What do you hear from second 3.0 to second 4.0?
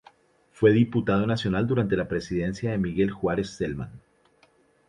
Juárez Celman.